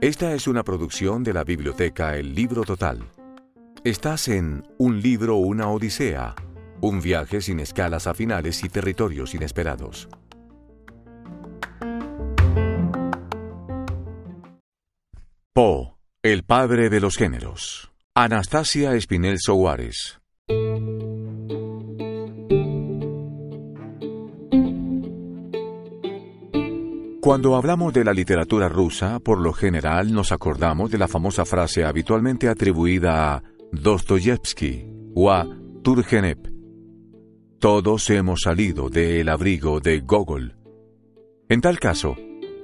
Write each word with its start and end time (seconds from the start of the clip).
Esta 0.00 0.34
es 0.34 0.46
una 0.46 0.62
producción 0.62 1.24
de 1.24 1.32
la 1.32 1.44
biblioteca 1.44 2.14
El 2.16 2.34
Libro 2.34 2.62
Total. 2.62 3.00
Estás 3.84 4.28
en 4.28 4.62
Un 4.76 5.00
libro, 5.00 5.36
una 5.36 5.68
odisea, 5.70 6.34
un 6.82 7.00
viaje 7.00 7.40
sin 7.40 7.58
escalas 7.58 8.06
a 8.06 8.12
finales 8.12 8.62
y 8.62 8.68
territorios 8.68 9.34
inesperados. 9.34 10.08
Poe, 15.54 15.94
el 16.22 16.44
padre 16.44 16.90
de 16.90 17.00
los 17.00 17.16
géneros. 17.16 17.90
Anastasia 18.14 18.94
Espinel 18.94 19.38
Soares. 19.40 20.20
Cuando 27.24 27.56
hablamos 27.56 27.94
de 27.94 28.04
la 28.04 28.12
literatura 28.12 28.68
rusa, 28.68 29.18
por 29.18 29.40
lo 29.40 29.54
general 29.54 30.12
nos 30.12 30.30
acordamos 30.30 30.90
de 30.90 30.98
la 30.98 31.08
famosa 31.08 31.46
frase 31.46 31.82
habitualmente 31.82 32.50
atribuida 32.50 33.34
a 33.34 33.42
Dostoyevsky 33.72 34.84
o 35.14 35.30
a 35.30 35.48
Turgenev. 35.82 36.52
Todos 37.58 38.10
hemos 38.10 38.42
salido 38.42 38.90
del 38.90 39.30
abrigo 39.30 39.80
de 39.80 40.00
Gogol. 40.00 40.58
En 41.48 41.62
tal 41.62 41.80
caso, 41.80 42.14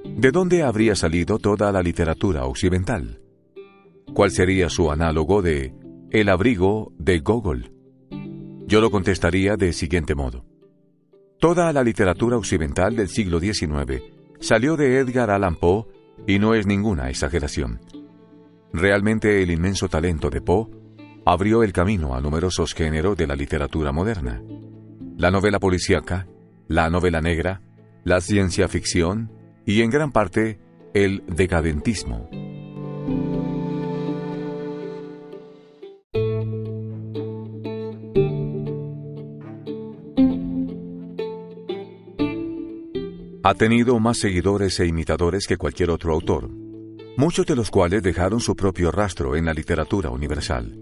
¿de 0.05 0.29
dónde 0.29 0.61
habría 0.61 0.95
salido 0.95 1.39
toda 1.39 1.71
la 1.71 1.81
literatura 1.81 2.45
occidental? 2.45 3.19
¿Cuál 4.13 4.29
sería 4.29 4.69
su 4.69 4.91
análogo 4.91 5.41
de 5.41 5.73
El 6.11 6.29
abrigo 6.29 6.93
de 6.99 7.17
Gogol? 7.17 7.71
Yo 8.67 8.79
lo 8.79 8.91
contestaría 8.91 9.55
de 9.55 9.73
siguiente 9.73 10.13
modo. 10.13 10.45
Toda 11.39 11.73
la 11.73 11.83
literatura 11.83 12.37
occidental 12.37 12.95
del 12.95 13.09
siglo 13.09 13.39
XIX 13.39 14.20
salió 14.41 14.75
de 14.75 14.97
Edgar 14.97 15.31
Allan 15.31 15.55
Poe 15.55 15.85
y 16.27 16.39
no 16.39 16.53
es 16.53 16.67
ninguna 16.67 17.09
exageración. 17.09 17.79
Realmente 18.73 19.41
el 19.41 19.51
inmenso 19.51 19.87
talento 19.87 20.29
de 20.29 20.41
Poe 20.41 20.67
abrió 21.25 21.63
el 21.63 21.71
camino 21.71 22.15
a 22.15 22.21
numerosos 22.21 22.73
géneros 22.73 23.15
de 23.15 23.27
la 23.27 23.35
literatura 23.35 23.91
moderna. 23.91 24.41
La 25.17 25.31
novela 25.31 25.59
policíaca, 25.59 26.27
la 26.67 26.89
novela 26.89 27.21
negra, 27.21 27.61
la 28.03 28.21
ciencia 28.21 28.67
ficción 28.67 29.31
y 29.65 29.81
en 29.81 29.91
gran 29.91 30.11
parte 30.11 30.59
el 30.93 31.23
decadentismo. 31.27 32.29
Ha 43.43 43.55
tenido 43.55 43.99
más 43.99 44.19
seguidores 44.19 44.79
e 44.79 44.85
imitadores 44.85 45.47
que 45.47 45.57
cualquier 45.57 45.89
otro 45.89 46.13
autor, 46.13 46.47
muchos 47.17 47.43
de 47.47 47.55
los 47.55 47.71
cuales 47.71 48.03
dejaron 48.03 48.39
su 48.39 48.55
propio 48.55 48.91
rastro 48.91 49.35
en 49.35 49.45
la 49.45 49.53
literatura 49.55 50.11
universal. 50.11 50.77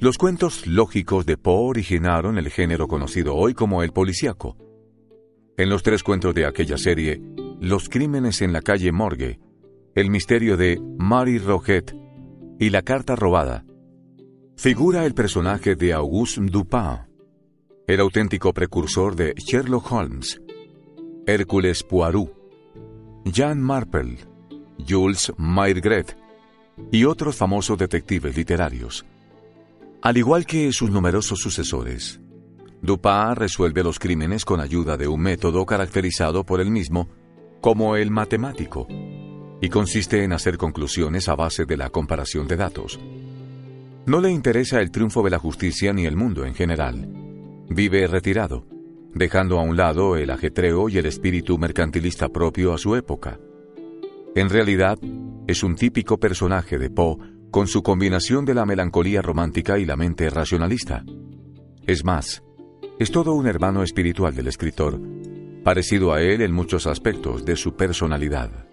Los 0.00 0.18
cuentos 0.18 0.66
lógicos 0.66 1.26
de 1.26 1.36
Poe 1.36 1.68
originaron 1.68 2.38
el 2.38 2.50
género 2.50 2.88
conocido 2.88 3.36
hoy 3.36 3.54
como 3.54 3.84
el 3.84 3.92
policíaco. 3.92 4.56
En 5.56 5.68
los 5.68 5.84
tres 5.84 6.02
cuentos 6.02 6.34
de 6.34 6.44
aquella 6.44 6.76
serie, 6.76 7.22
Los 7.60 7.88
crímenes 7.88 8.42
en 8.42 8.52
la 8.52 8.62
calle 8.62 8.90
Morgue, 8.90 9.38
El 9.94 10.10
misterio 10.10 10.56
de 10.56 10.80
Marie 10.98 11.38
Roget 11.38 11.94
y 12.58 12.70
La 12.70 12.82
carta 12.82 13.14
robada, 13.14 13.64
figura 14.56 15.06
el 15.06 15.14
personaje 15.14 15.76
de 15.76 15.92
Auguste 15.92 16.40
Dupin, 16.46 17.06
el 17.86 18.00
auténtico 18.00 18.52
precursor 18.52 19.14
de 19.14 19.34
Sherlock 19.36 19.92
Holmes, 19.92 20.40
Hércules 21.26 21.82
Poirot, 21.82 22.32
Jean 23.24 23.60
Marple, 23.60 24.18
Jules 24.88 25.32
Maigret 25.36 26.16
y 26.90 27.04
otros 27.04 27.36
famosos 27.36 27.78
detectives 27.78 28.36
literarios. 28.36 29.04
Al 30.02 30.16
igual 30.16 30.46
que 30.46 30.72
sus 30.72 30.90
numerosos 30.90 31.40
sucesores, 31.40 32.20
Dupin 32.82 33.36
resuelve 33.36 33.82
los 33.82 33.98
crímenes 33.98 34.44
con 34.44 34.60
ayuda 34.60 34.96
de 34.96 35.08
un 35.08 35.20
método 35.20 35.66
caracterizado 35.66 36.44
por 36.44 36.60
él 36.60 36.70
mismo 36.70 37.08
como 37.60 37.96
el 37.96 38.10
matemático, 38.10 38.88
y 39.60 39.68
consiste 39.68 40.24
en 40.24 40.32
hacer 40.32 40.56
conclusiones 40.56 41.28
a 41.28 41.34
base 41.34 41.66
de 41.66 41.76
la 41.76 41.90
comparación 41.90 42.48
de 42.48 42.56
datos. 42.56 42.98
No 44.06 44.20
le 44.20 44.30
interesa 44.30 44.80
el 44.80 44.90
triunfo 44.90 45.22
de 45.22 45.30
la 45.30 45.38
justicia 45.38 45.92
ni 45.92 46.06
el 46.06 46.16
mundo 46.16 46.46
en 46.46 46.54
general. 46.54 47.06
Vive 47.68 48.06
retirado, 48.06 48.64
dejando 49.14 49.58
a 49.58 49.62
un 49.62 49.76
lado 49.76 50.16
el 50.16 50.30
ajetreo 50.30 50.88
y 50.88 50.98
el 50.98 51.06
espíritu 51.06 51.58
mercantilista 51.58 52.28
propio 52.28 52.72
a 52.72 52.78
su 52.78 52.96
época. 52.96 53.38
En 54.34 54.48
realidad, 54.48 54.98
es 55.46 55.62
un 55.62 55.74
típico 55.74 56.18
personaje 56.18 56.78
de 56.78 56.90
Poe 56.90 57.16
con 57.50 57.66
su 57.66 57.82
combinación 57.82 58.44
de 58.44 58.54
la 58.54 58.64
melancolía 58.64 59.22
romántica 59.22 59.78
y 59.78 59.84
la 59.84 59.96
mente 59.96 60.30
racionalista. 60.30 61.04
Es 61.86 62.04
más, 62.04 62.42
es 62.98 63.10
todo 63.10 63.34
un 63.34 63.46
hermano 63.46 63.82
espiritual 63.82 64.34
del 64.34 64.46
escritor, 64.46 65.00
parecido 65.64 66.12
a 66.12 66.22
él 66.22 66.42
en 66.42 66.52
muchos 66.52 66.86
aspectos 66.86 67.44
de 67.44 67.56
su 67.56 67.74
personalidad. 67.74 68.69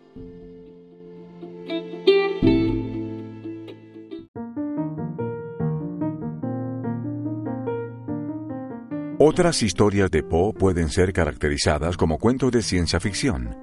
Otras 9.30 9.62
historias 9.62 10.10
de 10.10 10.24
Poe 10.24 10.54
pueden 10.54 10.88
ser 10.88 11.12
caracterizadas 11.12 11.98
como 11.98 12.18
cuentos 12.18 12.50
de 12.50 12.62
ciencia 12.62 12.98
ficción. 13.02 13.58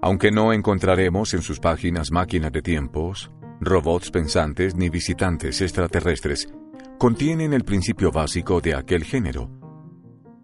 Aunque 0.00 0.30
no 0.30 0.52
encontraremos 0.52 1.34
en 1.34 1.42
sus 1.42 1.58
páginas 1.58 2.12
máquinas 2.12 2.52
de 2.52 2.62
tiempos, 2.62 3.32
robots 3.60 4.12
pensantes 4.12 4.76
ni 4.76 4.88
visitantes 4.88 5.60
extraterrestres, 5.60 6.54
contienen 7.00 7.52
el 7.52 7.64
principio 7.64 8.12
básico 8.12 8.60
de 8.60 8.76
aquel 8.76 9.02
género. 9.02 9.50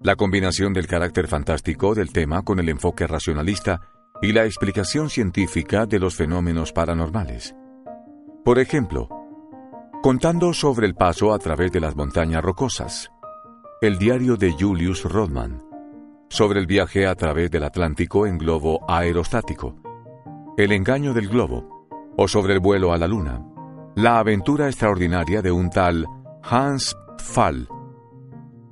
La 0.03 0.17
combinación 0.17 0.73
del 0.73 0.89
carácter 0.89 1.29
fantástico 1.29 1.95
del 1.95 2.13
tema 2.13 2.43
con 2.43 2.59
el 2.59 2.69
enfoque 2.69 3.07
racionalista 3.07 3.81
y 4.21 4.33
la 4.33 4.45
explicación 4.45 5.09
científica 5.09 5.87
de 5.87 6.01
los 6.01 6.17
fenómenos 6.17 6.73
paranormales. 6.73 7.55
Por 8.45 8.59
ejemplo, 8.59 9.09
contando 10.03 10.53
sobre 10.53 10.89
el 10.89 10.97
paso 10.97 11.33
a 11.33 11.39
través 11.39 11.71
de 11.71 11.79
las 11.79 11.95
montañas 11.95 12.43
rocosas, 12.43 13.13
el 13.83 13.99
diario 13.99 14.39
de 14.39 14.53
Julius 14.53 15.05
Rodman, 15.05 15.63
sobre 16.31 16.61
el 16.61 16.67
viaje 16.67 17.07
a 17.07 17.15
través 17.15 17.51
del 17.51 17.63
Atlántico 17.63 18.27
en 18.27 18.39
globo 18.39 18.81
aerostático, 18.89 19.77
el 20.57 20.73
engaño 20.73 21.13
del 21.13 21.29
globo, 21.29 21.87
o 22.17 22.27
sobre 22.27 22.55
el 22.55 22.61
vuelo 22.61 22.95
a 22.95 22.99
la 22.99 23.07
Luna, 23.07 23.45
la 23.95 24.19
aventura 24.19 24.69
extraordinaria 24.69 25.43
de 25.43 25.53
un 25.53 25.69
tal 25.69 26.07
Hans 26.43 26.97
Pfahl. 27.19 27.69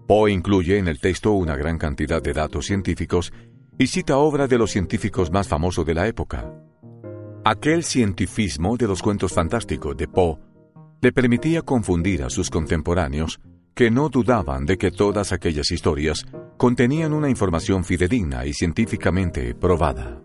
Poe 0.09 0.33
incluye 0.33 0.79
en 0.79 0.89
el 0.89 0.99
texto 0.99 1.33
una 1.33 1.55
gran 1.55 1.77
cantidad 1.77 2.23
de 2.23 2.33
datos 2.33 2.65
científicos 2.65 3.31
y 3.79 3.89
cita 3.89 4.17
obras 4.17 4.49
de 4.49 4.57
los 4.57 4.71
científicos 4.71 5.31
más 5.31 5.49
famosos 5.49 5.85
de 5.85 5.95
la 5.95 6.07
época. 6.07 6.51
Aquel 7.45 7.85
cientifismo 7.85 8.79
de 8.79 8.87
los 8.87 9.03
cuentos 9.03 9.35
fantásticos 9.35 9.95
de 9.99 10.09
Poe 10.09 10.39
le 11.03 11.13
permitía 11.13 11.61
confundir 11.61 12.23
a 12.23 12.31
sus 12.31 12.49
contemporáneos 12.49 13.39
que 13.75 13.91
no 13.91 14.09
dudaban 14.09 14.67
de 14.67 14.79
que 14.79 14.91
todas 14.91 15.33
aquellas 15.33 15.71
historias 15.71 16.25
contenían 16.57 17.13
una 17.13 17.29
información 17.29 17.85
fidedigna 17.85 18.47
y 18.47 18.53
científicamente 18.53 19.55
probada. 19.55 20.21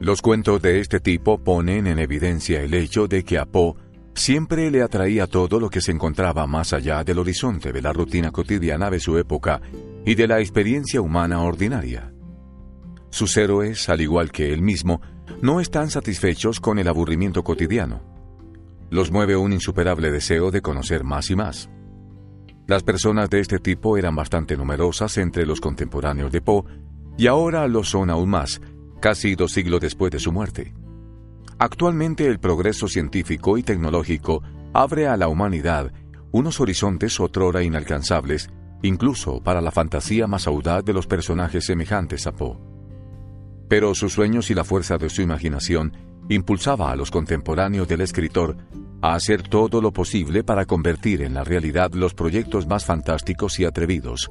Los 0.00 0.20
cuentos 0.20 0.60
de 0.60 0.80
este 0.80 1.00
tipo 1.00 1.38
ponen 1.38 1.86
en 1.86 1.98
evidencia 1.98 2.60
el 2.60 2.74
hecho 2.74 3.06
de 3.06 3.24
que 3.24 3.38
a 3.38 3.46
Poe 3.46 3.74
siempre 4.14 4.70
le 4.70 4.82
atraía 4.82 5.26
todo 5.26 5.58
lo 5.58 5.70
que 5.70 5.80
se 5.80 5.92
encontraba 5.92 6.46
más 6.46 6.74
allá 6.74 7.02
del 7.04 7.18
horizonte 7.18 7.72
de 7.72 7.80
la 7.80 7.92
rutina 7.92 8.30
cotidiana 8.30 8.90
de 8.90 9.00
su 9.00 9.16
época 9.16 9.62
y 10.04 10.14
de 10.14 10.28
la 10.28 10.40
experiencia 10.40 11.00
humana 11.00 11.40
ordinaria. 11.40 12.13
Sus 13.14 13.36
héroes, 13.36 13.88
al 13.88 14.00
igual 14.00 14.32
que 14.32 14.52
él 14.52 14.60
mismo, 14.60 15.00
no 15.40 15.60
están 15.60 15.88
satisfechos 15.88 16.58
con 16.58 16.80
el 16.80 16.88
aburrimiento 16.88 17.44
cotidiano. 17.44 18.02
Los 18.90 19.12
mueve 19.12 19.36
un 19.36 19.52
insuperable 19.52 20.10
deseo 20.10 20.50
de 20.50 20.60
conocer 20.60 21.04
más 21.04 21.30
y 21.30 21.36
más. 21.36 21.70
Las 22.66 22.82
personas 22.82 23.30
de 23.30 23.38
este 23.38 23.60
tipo 23.60 23.96
eran 23.96 24.16
bastante 24.16 24.56
numerosas 24.56 25.16
entre 25.18 25.46
los 25.46 25.60
contemporáneos 25.60 26.32
de 26.32 26.40
Poe 26.40 26.64
y 27.16 27.28
ahora 27.28 27.68
lo 27.68 27.84
son 27.84 28.10
aún 28.10 28.30
más, 28.30 28.60
casi 28.98 29.36
dos 29.36 29.52
siglos 29.52 29.80
después 29.80 30.10
de 30.10 30.18
su 30.18 30.32
muerte. 30.32 30.74
Actualmente 31.60 32.26
el 32.26 32.40
progreso 32.40 32.88
científico 32.88 33.56
y 33.56 33.62
tecnológico 33.62 34.42
abre 34.72 35.06
a 35.06 35.16
la 35.16 35.28
humanidad 35.28 35.92
unos 36.32 36.58
horizontes 36.58 37.20
otrora 37.20 37.62
inalcanzables, 37.62 38.50
incluso 38.82 39.40
para 39.40 39.60
la 39.60 39.70
fantasía 39.70 40.26
más 40.26 40.48
audaz 40.48 40.84
de 40.84 40.94
los 40.94 41.06
personajes 41.06 41.64
semejantes 41.64 42.26
a 42.26 42.32
Poe 42.32 42.73
pero 43.68 43.94
sus 43.94 44.12
sueños 44.12 44.50
y 44.50 44.54
la 44.54 44.64
fuerza 44.64 44.98
de 44.98 45.08
su 45.08 45.22
imaginación 45.22 45.96
impulsaba 46.28 46.90
a 46.90 46.96
los 46.96 47.10
contemporáneos 47.10 47.88
del 47.88 48.00
escritor 48.00 48.56
a 49.02 49.14
hacer 49.14 49.42
todo 49.42 49.80
lo 49.80 49.92
posible 49.92 50.44
para 50.44 50.64
convertir 50.64 51.22
en 51.22 51.34
la 51.34 51.44
realidad 51.44 51.92
los 51.92 52.14
proyectos 52.14 52.66
más 52.66 52.84
fantásticos 52.84 53.60
y 53.60 53.64
atrevidos. 53.64 54.30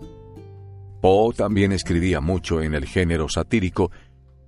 Poe 1.01 1.33
también 1.33 1.71
escribía 1.71 2.21
mucho 2.21 2.61
en 2.61 2.73
el 2.73 2.85
género 2.85 3.29
satírico 3.29 3.91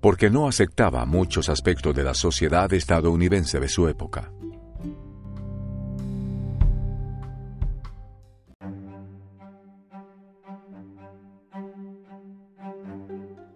porque 0.01 0.29
no 0.29 0.47
aceptaba 0.47 1.05
muchos 1.05 1.49
aspectos 1.49 1.95
de 1.95 2.03
la 2.03 2.13
sociedad 2.13 2.71
estadounidense 2.73 3.59
de 3.59 3.67
su 3.67 3.88
época. 3.88 4.31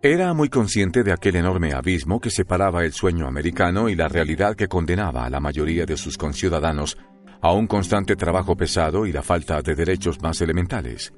Era 0.02 0.34
muy 0.34 0.48
consciente 0.48 1.04
de 1.04 1.12
aquel 1.12 1.36
enorme 1.36 1.74
abismo 1.74 2.22
que 2.22 2.30
separaba 2.30 2.86
el 2.86 2.94
sueño 2.94 3.28
americano 3.28 3.90
y 3.90 3.96
la 3.96 4.08
realidad 4.08 4.56
que 4.56 4.70
condenaba 4.70 5.26
a 5.26 5.30
la 5.30 5.42
mayoría 5.42 5.86
de 5.86 5.98
sus 5.98 6.18
conciudadanos 6.18 6.98
a 7.42 7.52
un 7.52 7.68
constante 7.68 8.16
trabajo 8.16 8.56
pesado 8.56 9.06
y 9.06 9.12
la 9.12 9.24
falta 9.24 9.62
de 9.62 9.76
derechos 9.76 10.22
más 10.22 10.40
elementales. 10.40 11.14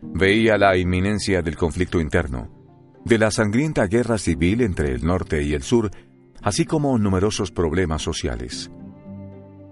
Veía 0.00 0.56
la 0.56 0.78
inminencia 0.78 1.42
del 1.42 1.56
conflicto 1.56 2.00
interno, 2.00 2.48
de 3.04 3.18
la 3.18 3.30
sangrienta 3.30 3.86
guerra 3.86 4.16
civil 4.16 4.62
entre 4.62 4.94
el 4.94 5.04
norte 5.04 5.42
y 5.42 5.52
el 5.52 5.62
sur, 5.62 5.90
así 6.42 6.64
como 6.64 6.96
numerosos 6.96 7.50
problemas 7.50 8.00
sociales. 8.00 8.70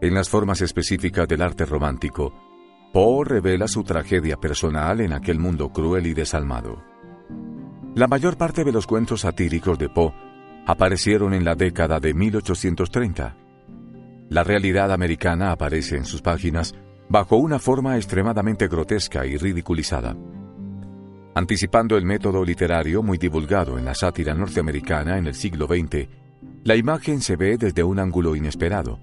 En 0.03 0.13
las 0.13 0.29
formas 0.29 0.61
específicas 0.61 1.27
del 1.29 1.41
arte 1.41 1.65
romántico, 1.65 2.35
Poe 2.93 3.25
revela 3.25 3.69
su 3.69 3.85
tragedia 3.85 4.37
personal 4.37 5.01
en 5.01 5.15
aquel 5.15 5.39
mundo 5.39 5.71
cruel 5.71 6.07
y 6.07 6.13
desalmado. 6.13 6.83
La 7.99 8.07
mayor 8.07 8.37
parte 8.37 8.63
de 8.63 8.71
los 8.71 8.87
cuentos 8.87 9.23
satíricos 9.23 9.77
de 9.77 9.89
Poe 9.89 10.15
aparecieron 10.67 11.35
en 11.35 11.45
la 11.45 11.57
década 11.57 11.99
de 11.99 12.15
1830. 12.15 13.37
La 14.29 14.45
realidad 14.45 14.93
americana 14.93 15.51
aparece 15.51 15.97
en 15.97 16.05
sus 16.05 16.23
páginas 16.23 16.77
bajo 17.09 17.39
una 17.39 17.59
forma 17.59 17.97
extremadamente 17.97 18.69
grotesca 18.69 19.27
y 19.27 19.37
ridiculizada. 19.37 20.17
Anticipando 21.35 21.97
el 21.97 22.05
método 22.05 22.45
literario 22.45 23.03
muy 23.03 23.19
divulgado 23.19 23.79
en 23.79 23.85
la 23.85 23.97
sátira 23.97 24.33
norteamericana 24.33 25.19
en 25.19 25.27
el 25.27 25.35
siglo 25.35 25.67
XX, 25.67 26.09
la 26.63 26.77
imagen 26.77 27.21
se 27.21 27.35
ve 27.35 27.59
desde 27.59 27.83
un 27.83 27.99
ángulo 27.99 28.37
inesperado, 28.37 29.01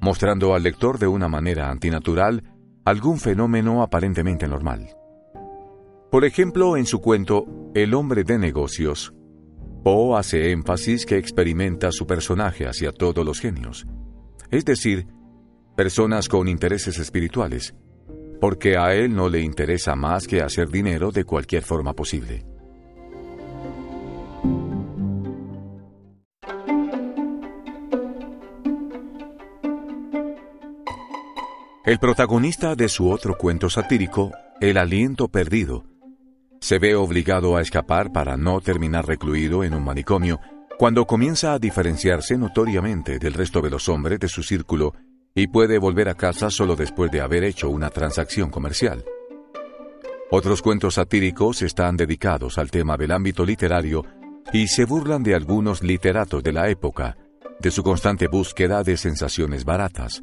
mostrando 0.00 0.54
al 0.54 0.62
lector 0.62 0.98
de 0.98 1.08
una 1.08 1.28
manera 1.28 1.70
antinatural 1.70 2.42
algún 2.86 3.18
fenómeno 3.18 3.82
aparentemente 3.82 4.48
normal. 4.48 4.88
Por 6.10 6.24
ejemplo, 6.24 6.78
en 6.78 6.86
su 6.86 7.02
cuento 7.02 7.59
El 7.72 7.94
hombre 7.94 8.24
de 8.24 8.36
negocios, 8.36 9.14
Poe 9.84 10.18
hace 10.18 10.50
énfasis 10.50 11.06
que 11.06 11.18
experimenta 11.18 11.92
su 11.92 12.04
personaje 12.04 12.66
hacia 12.66 12.90
todos 12.90 13.24
los 13.24 13.38
genios, 13.38 13.86
es 14.50 14.64
decir, 14.64 15.06
personas 15.76 16.28
con 16.28 16.48
intereses 16.48 16.98
espirituales, 16.98 17.76
porque 18.40 18.76
a 18.76 18.92
él 18.94 19.14
no 19.14 19.28
le 19.28 19.40
interesa 19.40 19.94
más 19.94 20.26
que 20.26 20.42
hacer 20.42 20.68
dinero 20.68 21.12
de 21.12 21.22
cualquier 21.22 21.62
forma 21.62 21.92
posible. 21.92 22.44
El 31.84 31.98
protagonista 32.00 32.74
de 32.74 32.88
su 32.88 33.08
otro 33.10 33.38
cuento 33.38 33.70
satírico, 33.70 34.32
El 34.60 34.76
aliento 34.76 35.28
perdido, 35.28 35.89
se 36.60 36.78
ve 36.78 36.94
obligado 36.94 37.56
a 37.56 37.62
escapar 37.62 38.12
para 38.12 38.36
no 38.36 38.60
terminar 38.60 39.06
recluido 39.06 39.64
en 39.64 39.74
un 39.74 39.84
manicomio 39.84 40.40
cuando 40.78 41.06
comienza 41.06 41.52
a 41.52 41.58
diferenciarse 41.58 42.38
notoriamente 42.38 43.18
del 43.18 43.34
resto 43.34 43.60
de 43.60 43.70
los 43.70 43.88
hombres 43.88 44.18
de 44.18 44.28
su 44.28 44.42
círculo 44.42 44.94
y 45.34 45.46
puede 45.46 45.78
volver 45.78 46.08
a 46.08 46.14
casa 46.14 46.50
solo 46.50 46.76
después 46.76 47.10
de 47.10 47.20
haber 47.20 47.44
hecho 47.44 47.68
una 47.68 47.90
transacción 47.90 48.50
comercial. 48.50 49.04
Otros 50.30 50.62
cuentos 50.62 50.94
satíricos 50.94 51.62
están 51.62 51.96
dedicados 51.96 52.56
al 52.56 52.70
tema 52.70 52.96
del 52.96 53.12
ámbito 53.12 53.44
literario 53.44 54.04
y 54.52 54.68
se 54.68 54.84
burlan 54.84 55.22
de 55.22 55.34
algunos 55.34 55.82
literatos 55.82 56.42
de 56.42 56.52
la 56.52 56.68
época, 56.68 57.16
de 57.58 57.70
su 57.70 57.82
constante 57.82 58.26
búsqueda 58.28 58.82
de 58.82 58.96
sensaciones 58.96 59.64
baratas, 59.64 60.22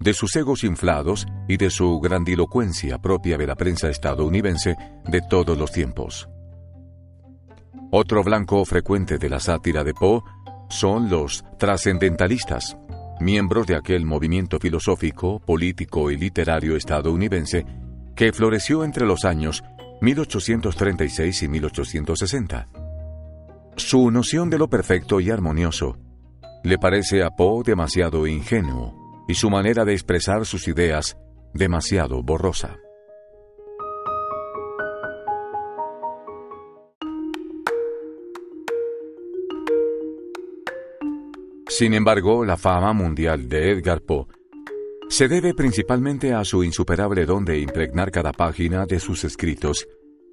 de 0.00 0.14
sus 0.14 0.34
egos 0.36 0.64
inflados 0.64 1.26
y 1.48 1.56
de 1.56 1.70
su 1.70 2.00
grandilocuencia 2.00 2.98
propia 2.98 3.36
de 3.38 3.46
la 3.46 3.54
prensa 3.54 3.88
estadounidense 3.88 4.76
de 5.06 5.22
todos 5.22 5.56
los 5.56 5.72
tiempos. 5.72 6.28
Otro 7.90 8.22
blanco 8.22 8.64
frecuente 8.64 9.18
de 9.18 9.28
la 9.28 9.40
sátira 9.40 9.84
de 9.84 9.94
Poe 9.94 10.22
son 10.68 11.08
los 11.08 11.44
trascendentalistas, 11.58 12.76
miembros 13.20 13.66
de 13.66 13.76
aquel 13.76 14.04
movimiento 14.04 14.58
filosófico, 14.58 15.38
político 15.40 16.10
y 16.10 16.16
literario 16.16 16.76
estadounidense 16.76 17.64
que 18.14 18.32
floreció 18.32 18.84
entre 18.84 19.06
los 19.06 19.24
años 19.24 19.62
1836 20.00 21.42
y 21.42 21.48
1860. 21.48 22.68
Su 23.76 24.10
noción 24.10 24.50
de 24.50 24.58
lo 24.58 24.68
perfecto 24.68 25.20
y 25.20 25.30
armonioso 25.30 25.98
le 26.64 26.78
parece 26.78 27.22
a 27.22 27.30
Poe 27.30 27.62
demasiado 27.64 28.26
ingenuo 28.26 29.05
y 29.28 29.34
su 29.34 29.50
manera 29.50 29.84
de 29.84 29.92
expresar 29.92 30.46
sus 30.46 30.68
ideas 30.68 31.16
demasiado 31.52 32.22
borrosa. 32.22 32.78
Sin 41.68 41.92
embargo, 41.94 42.44
la 42.44 42.56
fama 42.56 42.92
mundial 42.92 43.48
de 43.48 43.72
Edgar 43.72 44.00
Poe 44.00 44.26
se 45.08 45.28
debe 45.28 45.54
principalmente 45.54 46.32
a 46.32 46.44
su 46.44 46.64
insuperable 46.64 47.26
don 47.26 47.44
de 47.44 47.58
impregnar 47.58 48.10
cada 48.10 48.32
página 48.32 48.86
de 48.86 48.98
sus 48.98 49.24
escritos 49.24 49.86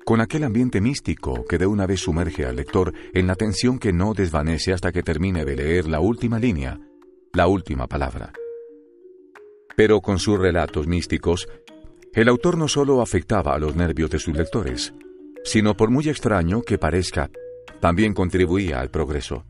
con 0.06 0.22
aquel 0.22 0.44
ambiente 0.44 0.81
místico 0.81 1.46
que 1.46 1.57
de 1.57 1.66
una 1.66 1.86
vez 1.86 2.01
sumerge 2.01 2.46
al 2.46 2.56
lector 2.56 2.94
en 3.13 3.28
la 3.28 3.36
tensión 3.36 3.80
que 3.80 3.94
no 3.94 4.13
desvanece 4.13 4.74
hasta 4.74 4.92
que 4.92 5.04
termine 5.04 5.46
de 5.46 5.56
leer 5.56 5.88
la 5.88 6.00
última 6.00 6.39
línea, 6.39 6.80
la 7.34 7.48
última 7.48 7.88
palabra. 7.88 8.34
Pero 9.75 10.02
con 10.02 10.20
sus 10.20 10.40
relatos 10.40 10.88
místicos, 10.88 11.48
el 12.14 12.30
autor 12.30 12.58
no 12.58 12.68
solo 12.68 13.02
afectaba 13.02 13.56
a 13.56 13.60
los 13.60 13.75
nervios 13.75 14.10
de 14.12 14.20
sus 14.20 14.36
lectores, 14.36 14.94
sino 15.44 15.75
por 15.75 15.90
muy 15.90 16.08
extraño 16.10 16.62
que 16.62 16.78
parezca, 16.78 17.30
también 17.80 18.14
contribuía 18.14 18.80
al 18.80 18.90
progreso. 18.90 19.46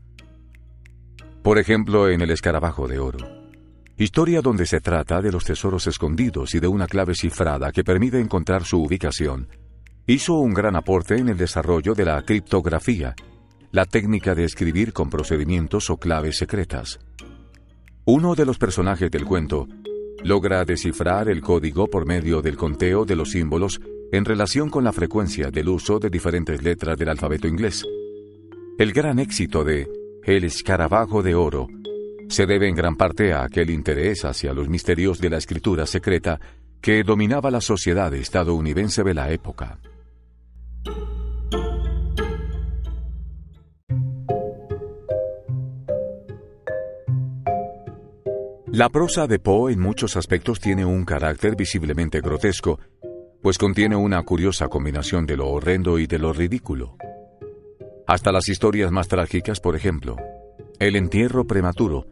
Por 1.42 1.58
ejemplo, 1.58 2.08
en 2.08 2.22
El 2.22 2.30
escarabajo 2.30 2.88
de 2.88 2.98
oro, 2.98 3.18
historia 3.98 4.40
donde 4.40 4.64
se 4.64 4.80
trata 4.80 5.20
de 5.20 5.30
los 5.30 5.44
tesoros 5.44 5.86
escondidos 5.86 6.54
y 6.54 6.60
de 6.60 6.68
una 6.68 6.86
clave 6.86 7.14
cifrada 7.14 7.70
que 7.70 7.84
permite 7.84 8.18
encontrar 8.18 8.64
su 8.64 8.82
ubicación, 8.82 9.48
hizo 10.06 10.34
un 10.34 10.54
gran 10.54 10.74
aporte 10.74 11.16
en 11.16 11.28
el 11.28 11.36
desarrollo 11.36 11.94
de 11.94 12.06
la 12.06 12.22
criptografía, 12.22 13.14
la 13.72 13.84
técnica 13.84 14.34
de 14.34 14.44
escribir 14.44 14.92
con 14.94 15.10
procedimientos 15.10 15.90
o 15.90 15.98
claves 15.98 16.38
secretas. 16.38 16.98
Uno 18.06 18.34
de 18.34 18.46
los 18.46 18.58
personajes 18.58 19.10
del 19.10 19.24
cuento 19.24 19.68
logra 20.24 20.64
descifrar 20.64 21.28
el 21.28 21.42
código 21.42 21.86
por 21.86 22.06
medio 22.06 22.40
del 22.40 22.56
conteo 22.56 23.04
de 23.04 23.14
los 23.14 23.30
símbolos 23.30 23.80
en 24.10 24.24
relación 24.24 24.70
con 24.70 24.82
la 24.82 24.92
frecuencia 24.92 25.50
del 25.50 25.68
uso 25.68 25.98
de 25.98 26.08
diferentes 26.08 26.62
letras 26.62 26.96
del 26.96 27.10
alfabeto 27.10 27.46
inglés. 27.46 27.84
El 28.78 28.92
gran 28.92 29.18
éxito 29.18 29.62
de 29.64 29.86
El 30.24 30.44
escarabajo 30.44 31.22
de 31.22 31.34
oro 31.34 31.68
se 32.28 32.46
debe 32.46 32.68
en 32.68 32.74
gran 32.74 32.96
parte 32.96 33.34
a 33.34 33.44
aquel 33.44 33.68
interés 33.68 34.24
hacia 34.24 34.54
los 34.54 34.68
misterios 34.68 35.20
de 35.20 35.30
la 35.30 35.36
escritura 35.36 35.86
secreta 35.86 36.40
que 36.80 37.02
dominaba 37.02 37.50
la 37.50 37.60
sociedad 37.60 38.12
estadounidense 38.14 39.04
de 39.04 39.14
la 39.14 39.30
época. 39.30 39.78
La 48.74 48.88
prosa 48.88 49.28
de 49.28 49.38
Poe 49.38 49.72
en 49.72 49.78
muchos 49.78 50.16
aspectos 50.16 50.58
tiene 50.58 50.84
un 50.84 51.04
carácter 51.04 51.54
visiblemente 51.54 52.20
grotesco, 52.20 52.80
pues 53.40 53.56
contiene 53.56 53.94
una 53.94 54.20
curiosa 54.24 54.66
combinación 54.66 55.26
de 55.26 55.36
lo 55.36 55.46
horrendo 55.46 55.96
y 56.00 56.08
de 56.08 56.18
lo 56.18 56.32
ridículo. 56.32 56.96
Hasta 58.08 58.32
las 58.32 58.48
historias 58.48 58.90
más 58.90 59.06
trágicas, 59.06 59.60
por 59.60 59.76
ejemplo, 59.76 60.16
el 60.80 60.96
entierro 60.96 61.46
prematuro, 61.46 62.08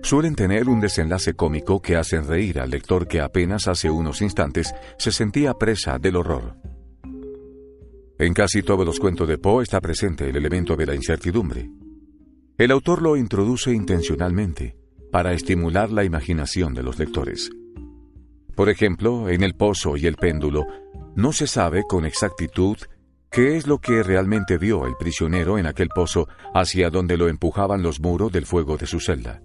suelen 0.00 0.36
tener 0.36 0.68
un 0.68 0.78
desenlace 0.78 1.34
cómico 1.34 1.82
que 1.82 1.96
hacen 1.96 2.24
reír 2.24 2.60
al 2.60 2.70
lector 2.70 3.08
que 3.08 3.20
apenas 3.20 3.66
hace 3.66 3.90
unos 3.90 4.22
instantes 4.22 4.72
se 4.98 5.10
sentía 5.10 5.54
presa 5.54 5.98
del 5.98 6.14
horror. 6.14 6.54
En 8.16 8.32
casi 8.32 8.62
todos 8.62 8.86
los 8.86 9.00
cuentos 9.00 9.26
de 9.26 9.38
Poe 9.38 9.64
está 9.64 9.80
presente 9.80 10.28
el 10.28 10.36
elemento 10.36 10.76
de 10.76 10.86
la 10.86 10.94
incertidumbre. 10.94 11.68
El 12.58 12.70
autor 12.70 13.02
lo 13.02 13.16
introduce 13.16 13.72
intencionalmente, 13.72 14.85
para 15.10 15.32
estimular 15.32 15.90
la 15.90 16.04
imaginación 16.04 16.74
de 16.74 16.82
los 16.82 16.98
lectores. 16.98 17.50
Por 18.54 18.68
ejemplo, 18.68 19.28
en 19.28 19.42
El 19.42 19.54
Pozo 19.54 19.96
y 19.96 20.06
el 20.06 20.16
Péndulo, 20.16 20.66
no 21.14 21.32
se 21.32 21.46
sabe 21.46 21.82
con 21.88 22.04
exactitud 22.04 22.76
¿Qué 23.30 23.56
es 23.56 23.66
lo 23.66 23.78
que 23.82 24.02
realmente 24.02 24.56
vio 24.56 24.86
el 24.86 24.96
prisionero 24.96 25.58
en 25.58 25.66
aquel 25.66 25.88
pozo 25.88 26.26
hacia 26.54 26.88
donde 26.88 27.18
lo 27.18 27.28
empujaban 27.28 27.82
los 27.82 28.00
muros 28.00 28.32
del 28.32 28.46
fuego 28.46 28.78
de 28.78 28.86
su 28.86 28.98
celda? 28.98 29.42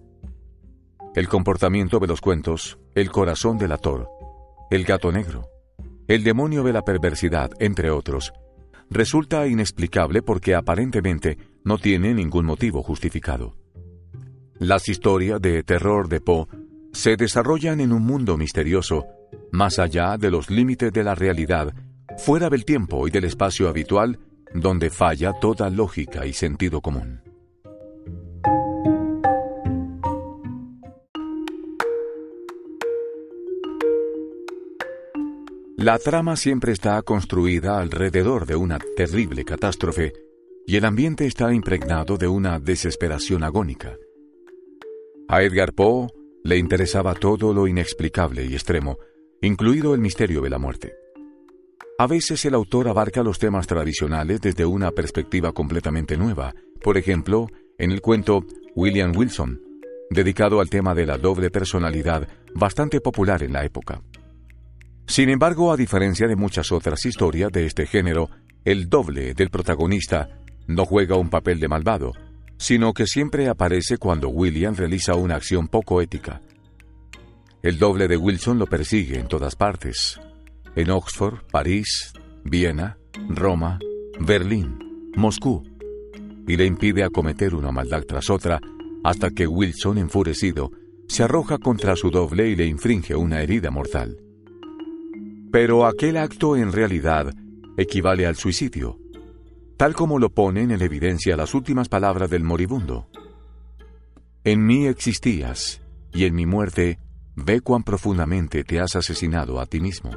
El 1.13 1.27
comportamiento 1.27 2.00
de 2.00 2.08
los 2.08 2.22
cuentos, 2.22 2.80
el 2.96 3.12
corazón 3.12 3.58
del 3.58 3.74
ator, 3.74 4.08
el 4.70 4.86
gato 4.86 5.12
negro, 5.12 5.50
el 6.08 6.24
demonio 6.24 6.63
de 6.63 6.72
la 6.72 6.84
perversidad, 6.84 7.51
entre 7.60 7.91
otros, 7.91 8.32
resulta 8.89 9.46
inexplicable 9.46 10.22
porque 10.22 10.56
aparentemente 10.56 11.38
no 11.65 11.77
tiene 11.77 12.13
ningún 12.13 12.46
motivo 12.46 12.84
justificado. 12.84 13.58
Las 14.62 14.89
historias 14.89 15.41
de 15.41 15.63
terror 15.63 16.08
de 16.08 16.22
Poe 16.22 16.46
se 16.94 17.15
desarrollan 17.15 17.80
en 17.80 17.91
un 17.91 18.03
mundo 18.03 18.38
misterioso, 18.38 19.08
más 19.51 19.80
allá 19.80 20.18
de 20.20 20.30
los 20.30 20.51
límites 20.51 20.94
de 20.94 21.03
la 21.03 21.15
realidad, 21.15 21.74
fuera 22.20 22.48
del 22.48 22.63
tiempo 22.63 23.08
y 23.08 23.10
del 23.10 23.24
espacio 23.24 23.70
habitual, 23.70 24.20
donde 24.53 24.91
falla 24.91 25.34
toda 25.34 25.72
lógica 25.72 26.27
y 26.27 26.34
sentido 26.34 26.80
común. 26.80 27.22
La 35.75 35.98
trama 35.98 36.36
siempre 36.36 36.72
está 36.72 37.01
construida 37.01 37.80
alrededor 37.80 38.46
de 38.46 38.58
una 38.58 38.77
terrible 38.96 39.44
catástrofe 39.44 40.13
y 40.68 40.75
el 40.75 40.86
ambiente 40.86 41.25
está 41.25 41.51
impregnado 41.51 42.15
de 42.18 42.27
una 42.27 42.60
desesperación 42.60 43.44
agónica. 43.44 43.98
A 45.34 45.44
Edgar 45.44 45.72
Poe 45.72 46.10
le 46.44 46.58
interesaba 46.58 47.14
todo 47.14 47.54
lo 47.54 47.66
inexplicable 47.66 48.44
y 48.44 48.52
extremo, 48.54 48.98
incluido 49.42 49.96
el 49.96 50.02
misterio 50.02 50.42
de 50.42 50.50
la 50.50 50.60
muerte. 50.60 50.92
A 51.98 52.06
veces 52.06 52.44
el 52.44 52.54
autor 52.54 52.90
abarca 52.90 53.24
los 53.24 53.40
temas 53.40 53.66
tradicionales 53.66 54.42
desde 54.42 54.66
una 54.66 54.92
perspectiva 54.92 55.54
completamente 55.54 56.18
nueva, 56.18 56.54
por 56.84 56.98
ejemplo, 56.98 57.48
en 57.78 57.92
el 57.92 58.02
cuento 58.02 58.46
William 58.76 59.14
Wilson, 59.16 59.62
dedicado 60.10 60.60
al 60.60 60.70
tema 60.70 60.94
de 60.94 61.06
la 61.06 61.18
doble 61.18 61.50
personalidad 61.50 62.28
bastante 62.54 63.00
popular 63.00 63.42
en 63.42 63.54
la 63.54 63.64
época. 63.64 64.02
Sin 65.08 65.30
embargo, 65.30 65.72
a 65.72 65.78
diferencia 65.78 66.28
de 66.28 66.36
muchas 66.36 66.74
otras 66.74 67.06
historias 67.06 67.54
de 67.54 67.68
este 67.68 67.86
género, 67.86 68.30
el 68.66 68.90
doble 68.90 69.34
del 69.34 69.50
protagonista 69.50 70.28
no 70.68 70.86
juega 70.86 71.16
un 71.16 71.30
papel 71.30 71.62
de 71.62 71.70
malvado, 71.70 72.12
sino 72.62 72.94
que 72.94 73.08
siempre 73.08 73.50
aparece 73.50 73.98
cuando 73.98 74.30
William 74.30 74.75
realiza 74.75 75.15
una 75.15 75.36
acción 75.36 75.68
poco 75.68 76.00
ética. 76.00 76.44
El 77.63 77.80
doble 77.80 78.08
de 78.08 78.18
Wilson 78.18 78.60
lo 78.60 78.68
persigue 78.68 79.18
en 79.18 79.27
todas 79.27 79.56
partes, 79.56 80.22
en 80.75 80.91
Oxford, 80.91 81.39
París, 81.51 82.13
Viena, 82.44 83.00
Roma, 83.30 83.80
Berlín, 84.20 84.77
Moscú, 85.15 85.63
y 86.48 86.56
le 86.56 86.68
impide 86.68 87.03
acometer 87.03 87.56
una 87.56 87.72
maldad 87.72 88.03
tras 88.08 88.30
otra 88.30 88.62
hasta 89.03 89.32
que 89.32 89.48
Wilson, 89.48 89.98
enfurecido, 89.98 90.72
se 91.08 91.24
arroja 91.24 91.58
contra 91.58 91.96
su 91.96 92.12
doble 92.12 92.48
y 92.48 92.56
le 92.56 92.68
infringe 92.68 93.15
una 93.15 93.41
herida 93.41 93.72
mortal. 93.72 94.22
Pero 95.51 95.88
aquel 95.88 96.15
acto 96.15 96.56
en 96.56 96.72
realidad 96.72 97.34
equivale 97.75 98.27
al 98.27 98.36
suicidio, 98.36 99.00
tal 99.82 99.96
como 99.96 100.20
lo 100.20 100.30
ponen 100.30 100.70
en 100.70 100.80
evidencia 100.84 101.36
las 101.36 101.56
últimas 101.56 101.90
palabras 101.90 102.30
del 102.30 102.44
moribundo. 102.44 103.08
En 104.44 104.64
mí 104.64 104.86
existías, 104.86 105.82
y 106.14 106.26
en 106.26 106.36
mi 106.36 106.46
muerte 106.46 107.00
ve 107.36 107.62
cuán 107.62 107.82
profundamente 107.82 108.64
te 108.64 108.80
has 108.80 108.96
asesinado 108.96 109.60
a 109.60 109.66
ti 109.66 109.80
mismo. 109.80 110.12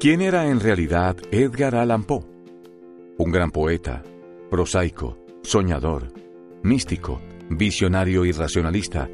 ¿Quién 0.00 0.22
era 0.22 0.46
en 0.48 0.58
realidad 0.58 1.18
Edgar 1.30 1.74
Allan 1.74 2.04
Poe? 2.04 2.24
Un 3.18 3.30
gran 3.30 3.50
poeta, 3.50 4.02
prosaico, 4.50 5.18
soñador, 5.42 6.14
místico, 6.62 7.20
visionario 7.50 8.24
y 8.24 8.32
racionalista. 8.32 9.10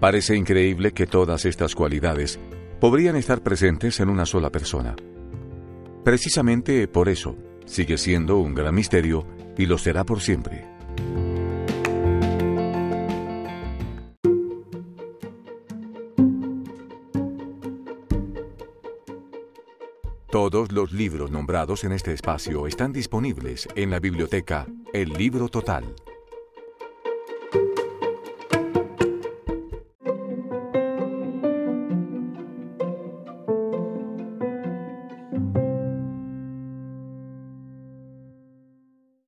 Parece 0.00 0.36
increíble 0.36 0.92
que 0.92 1.06
todas 1.06 1.44
estas 1.44 1.74
cualidades 1.74 2.38
podrían 2.80 3.16
estar 3.16 3.42
presentes 3.42 4.00
en 4.00 4.08
una 4.08 4.26
sola 4.26 4.50
persona. 4.50 4.94
Precisamente 6.04 6.86
por 6.88 7.08
eso, 7.08 7.36
sigue 7.64 7.96
siendo 7.96 8.38
un 8.38 8.54
gran 8.54 8.74
misterio 8.74 9.26
y 9.56 9.66
lo 9.66 9.78
será 9.78 10.04
por 10.04 10.20
siempre. 10.20 10.66
Todos 20.30 20.72
los 20.72 20.92
libros 20.92 21.30
nombrados 21.30 21.84
en 21.84 21.92
este 21.92 22.12
espacio 22.12 22.66
están 22.66 22.92
disponibles 22.92 23.68
en 23.76 23.90
la 23.90 24.00
biblioteca 24.00 24.66
El 24.92 25.10
Libro 25.10 25.48
Total 25.48 25.84